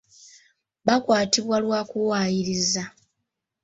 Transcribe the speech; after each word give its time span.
Baakwatibwa 0.85 1.57
lwa 1.63 1.79
kuwaayiriza. 1.89 2.83